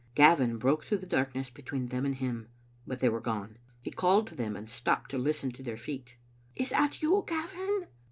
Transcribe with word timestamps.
Gavin 0.15 0.57
broke 0.57 0.83
through 0.83 0.97
the 0.97 1.05
darkness 1.05 1.51
between 1.51 1.89
them 1.89 2.07
and 2.07 2.15
him, 2.15 2.47
but 2.87 3.01
they 3.01 3.09
were 3.09 3.21
gone. 3.21 3.59
He 3.83 3.91
called 3.91 4.25
to 4.29 4.35
them, 4.35 4.55
and 4.55 4.67
stopped 4.67 5.11
to 5.11 5.19
listen 5.19 5.51
to 5.51 5.61
their 5.61 5.77
feet." 5.77 6.15
Is 6.55 6.71
that 6.71 7.03
you, 7.03 7.23
Gavin?" 7.27 7.85